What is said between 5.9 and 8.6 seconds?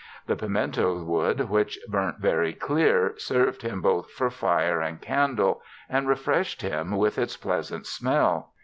refreshed him with it's pleasant smell.